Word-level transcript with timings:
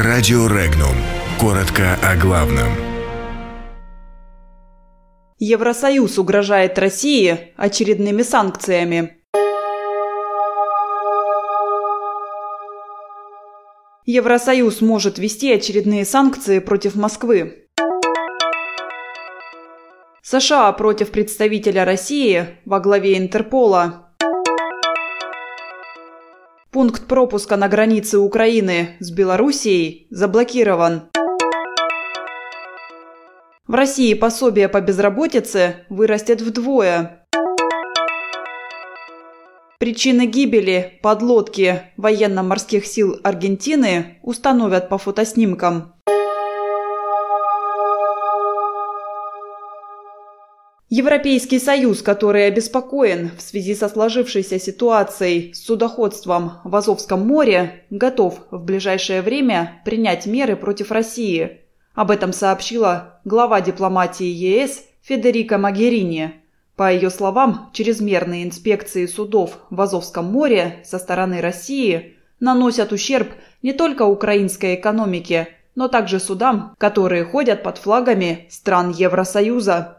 Радио 0.00 0.46
Регнум. 0.46 0.94
Коротко 1.40 1.98
о 2.04 2.14
главном. 2.14 2.68
Евросоюз 5.40 6.18
угрожает 6.18 6.78
России 6.78 7.52
очередными 7.56 8.22
санкциями. 8.22 9.18
Евросоюз 14.04 14.82
может 14.82 15.18
ввести 15.18 15.52
очередные 15.52 16.04
санкции 16.04 16.60
против 16.60 16.94
Москвы. 16.94 17.66
США 20.22 20.70
против 20.74 21.10
представителя 21.10 21.84
России 21.84 22.60
во 22.64 22.78
главе 22.78 23.18
Интерпола. 23.18 24.07
Пункт 26.70 27.06
пропуска 27.06 27.56
на 27.56 27.66
границе 27.66 28.18
Украины 28.18 28.96
с 29.00 29.10
Белоруссией 29.10 30.06
заблокирован. 30.10 31.08
В 33.66 33.74
России 33.74 34.12
пособие 34.12 34.68
по 34.68 34.82
безработице 34.82 35.86
вырастет 35.88 36.42
вдвое. 36.42 37.26
Причины 39.78 40.26
гибели 40.26 40.98
подлодки 41.02 41.84
военно-морских 41.96 42.84
сил 42.84 43.18
Аргентины 43.24 44.18
установят 44.22 44.90
по 44.90 44.98
фотоснимкам. 44.98 45.94
Европейский 50.90 51.58
Союз, 51.58 52.00
который 52.00 52.46
обеспокоен 52.46 53.30
в 53.36 53.42
связи 53.42 53.74
со 53.74 53.90
сложившейся 53.90 54.58
ситуацией 54.58 55.52
с 55.52 55.66
судоходством 55.66 56.52
в 56.64 56.74
Азовском 56.74 57.26
море, 57.26 57.84
готов 57.90 58.46
в 58.50 58.64
ближайшее 58.64 59.20
время 59.20 59.82
принять 59.84 60.24
меры 60.24 60.56
против 60.56 60.90
России. 60.90 61.60
Об 61.94 62.10
этом 62.10 62.32
сообщила 62.32 63.20
глава 63.26 63.60
дипломатии 63.60 64.28
ЕС 64.28 64.82
Федерика 65.02 65.58
Магерини. 65.58 66.36
По 66.74 66.90
ее 66.90 67.10
словам, 67.10 67.68
чрезмерные 67.74 68.44
инспекции 68.44 69.04
судов 69.04 69.58
в 69.68 69.78
Азовском 69.82 70.24
море 70.24 70.80
со 70.84 70.98
стороны 70.98 71.42
России 71.42 72.14
наносят 72.40 72.92
ущерб 72.92 73.28
не 73.60 73.74
только 73.74 74.04
украинской 74.04 74.76
экономике, 74.76 75.48
но 75.74 75.88
также 75.88 76.18
судам, 76.18 76.74
которые 76.78 77.26
ходят 77.26 77.62
под 77.62 77.76
флагами 77.76 78.46
стран 78.48 78.90
Евросоюза. 78.90 79.97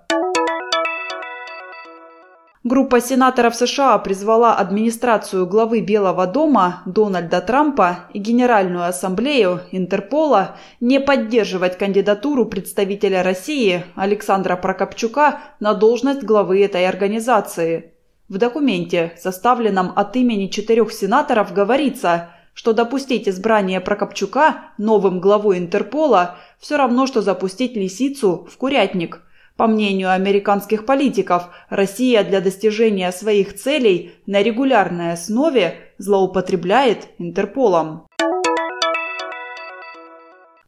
Группа 2.65 2.99
сенаторов 2.99 3.55
США 3.55 3.97
призвала 3.99 4.53
администрацию 4.53 5.47
главы 5.47 5.79
Белого 5.79 6.27
дома 6.27 6.83
Дональда 6.85 7.39
Трампа 7.39 7.99
и 8.13 8.19
Генеральную 8.19 8.83
ассамблею 8.83 9.61
Интерпола 9.71 10.57
не 10.81 10.99
поддерживать 10.99 11.77
кандидатуру 11.77 12.45
представителя 12.45 13.23
России 13.23 13.85
Александра 13.95 14.57
Прокопчука 14.57 15.39
на 15.61 15.73
должность 15.73 16.23
главы 16.23 16.61
этой 16.61 16.85
организации. 16.85 17.93
В 18.27 18.37
документе, 18.37 19.13
составленном 19.17 19.93
от 19.95 20.17
имени 20.17 20.47
четырех 20.47 20.91
сенаторов, 20.91 21.53
говорится, 21.53 22.31
что 22.53 22.73
допустить 22.73 23.29
избрание 23.29 23.79
Прокопчука 23.79 24.65
новым 24.77 25.21
главой 25.21 25.59
Интерпола 25.59 26.35
все 26.59 26.75
равно, 26.75 27.07
что 27.07 27.21
запустить 27.21 27.77
лисицу 27.77 28.49
в 28.51 28.57
курятник– 28.57 29.21
по 29.59 29.67
мнению 29.67 30.13
американских 30.13 30.85
политиков, 30.85 31.49
Россия 31.67 32.23
для 32.23 32.39
достижения 32.39 33.11
своих 33.11 33.55
целей 33.59 34.13
на 34.25 34.41
регулярной 34.41 35.11
основе 35.11 35.73
злоупотребляет 35.97 37.09
Интерполом. 37.17 38.07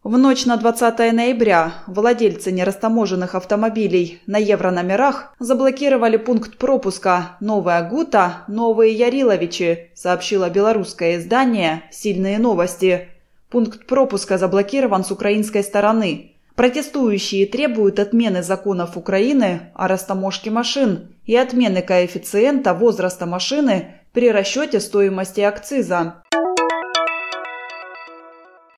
В 0.03 0.17
ночь 0.17 0.45
на 0.45 0.57
20 0.57 1.13
ноября 1.13 1.71
владельцы 1.87 2.51
нерастаможенных 2.51 3.33
автомобилей 3.33 4.19
на 4.25 4.37
еврономерах 4.37 5.35
заблокировали 5.39 6.17
пункт 6.17 6.57
пропуска 6.57 7.37
«Новая 7.39 7.87
Гута, 7.89 8.43
Новые 8.49 8.93
Яриловичи», 8.93 9.91
сообщило 9.95 10.49
белорусское 10.49 11.15
издание 11.15 11.83
«Сильные 11.91 12.39
новости». 12.39 13.07
Пункт 13.49 13.87
пропуска 13.87 14.37
заблокирован 14.37 15.05
с 15.05 15.11
украинской 15.11 15.63
стороны. 15.63 16.30
Протестующие 16.61 17.47
требуют 17.47 17.97
отмены 17.97 18.43
законов 18.43 18.95
Украины 18.95 19.71
о 19.73 19.87
растаможке 19.87 20.51
машин 20.51 21.07
и 21.25 21.35
отмены 21.35 21.81
коэффициента 21.81 22.75
возраста 22.75 23.25
машины 23.25 23.95
при 24.13 24.29
расчете 24.29 24.79
стоимости 24.79 25.41
акциза. 25.41 26.21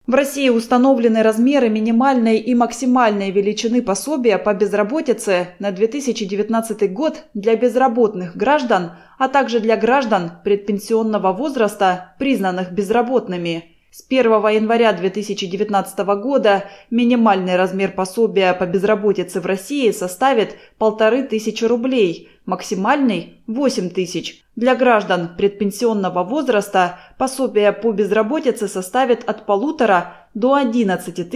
В 0.08 0.14
России 0.14 0.48
установлены 0.48 1.24
размеры 1.24 1.68
минимальной 1.68 2.38
и 2.38 2.56
максимальной 2.56 3.32
величины 3.32 3.82
пособия 3.82 4.38
по 4.38 4.54
безработице 4.54 5.50
на 5.60 5.72
2019 5.72 6.94
год 6.94 7.26
для 7.34 7.58
безработных 7.58 8.38
граждан, 8.38 8.94
а 9.20 9.28
также 9.28 9.60
для 9.60 9.76
граждан 9.76 10.32
предпенсионного 10.46 11.34
возраста, 11.34 12.16
признанных 12.18 12.72
безработными– 12.72 13.66
с 13.94 14.04
1 14.10 14.26
января 14.26 14.92
2019 14.92 16.00
года 16.20 16.64
минимальный 16.90 17.56
размер 17.56 17.92
пособия 17.92 18.56
по 18.56 18.66
безработице 18.66 19.40
в 19.40 19.46
России 19.46 19.92
составит 19.92 20.56
1500 20.80 21.70
рублей, 21.70 22.30
максимальный– 22.48 23.38
8 23.46 23.92
тысяч. 23.92 24.44
Для 24.56 24.74
граждан 24.74 25.36
предпенсионного 25.38 26.24
возраста 26.24 26.98
пособие 27.20 27.72
по 27.72 27.92
безработице 27.92 28.68
составит 28.68 29.30
от 29.30 29.46
полутора 29.46 30.28
до 30.34 30.56
11 30.56 31.30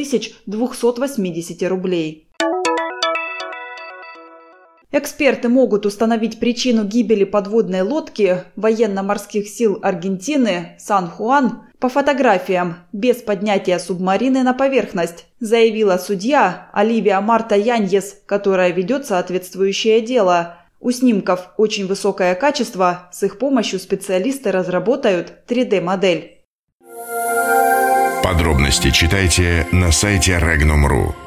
280 0.47 1.69
рублей. 1.69 2.27
Эксперты 4.91 5.47
могут 5.47 5.85
установить 5.85 6.39
причину 6.39 6.85
гибели 6.85 7.23
подводной 7.23 7.81
лодки 7.81 8.45
военно-морских 8.55 9.47
сил 9.47 9.77
Аргентины 9.83 10.75
«Сан-Хуан» 10.79 11.66
по 11.79 11.89
фотографиям, 11.89 12.77
без 12.91 13.17
поднятия 13.17 13.77
субмарины 13.77 14.41
на 14.41 14.53
поверхность, 14.53 15.27
заявила 15.39 15.97
судья 15.97 16.69
Оливия 16.73 17.21
Марта 17.21 17.55
Яньес, 17.55 18.17
которая 18.25 18.71
ведет 18.71 19.05
соответствующее 19.05 20.01
дело. 20.01 20.57
У 20.79 20.91
снимков 20.91 21.51
очень 21.57 21.85
высокое 21.85 22.33
качество, 22.33 23.09
с 23.11 23.23
их 23.23 23.37
помощью 23.37 23.79
специалисты 23.79 24.51
разработают 24.51 25.33
3D-модель. 25.47 26.41
Подробности 28.23 28.91
читайте 28.91 29.67
на 29.71 29.91
сайте 29.91 30.33
Regnum.ru. 30.33 31.26